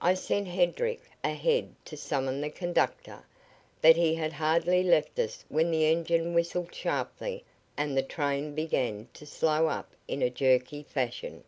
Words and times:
I 0.00 0.14
sent 0.14 0.48
Hedrick 0.48 1.00
ahead 1.22 1.72
to 1.84 1.96
summon 1.96 2.40
the 2.40 2.50
conductor, 2.50 3.22
but 3.80 3.94
he 3.94 4.16
had 4.16 4.32
hardly 4.32 4.82
left 4.82 5.16
us 5.20 5.44
when 5.48 5.70
the 5.70 5.84
engine 5.84 6.34
whistled 6.34 6.74
sharply 6.74 7.44
and 7.76 7.96
the 7.96 8.02
train 8.02 8.52
began 8.52 9.06
to 9.14 9.24
slow 9.24 9.68
up 9.68 9.92
in 10.08 10.22
a 10.22 10.28
jerky 10.28 10.82
fashion. 10.82 11.44